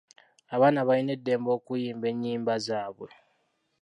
Abaana 0.55 0.79
balina 0.87 1.11
eddembe 1.17 1.49
okuyimba 1.57 2.05
ennyimba 2.11 2.53
zaabwe. 2.65 3.09